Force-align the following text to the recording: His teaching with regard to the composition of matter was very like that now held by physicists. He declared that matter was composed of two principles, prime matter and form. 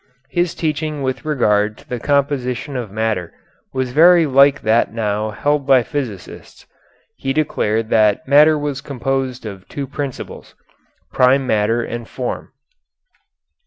His 0.31 0.55
teaching 0.55 1.03
with 1.03 1.25
regard 1.25 1.77
to 1.77 1.87
the 1.87 1.99
composition 1.99 2.75
of 2.75 2.89
matter 2.91 3.35
was 3.71 3.91
very 3.91 4.25
like 4.25 4.61
that 4.63 4.91
now 4.91 5.29
held 5.29 5.67
by 5.67 5.83
physicists. 5.83 6.65
He 7.17 7.33
declared 7.33 7.91
that 7.91 8.27
matter 8.27 8.57
was 8.57 8.81
composed 8.81 9.45
of 9.45 9.67
two 9.69 9.85
principles, 9.85 10.55
prime 11.13 11.45
matter 11.45 11.83
and 11.83 12.07
form. 12.09 12.51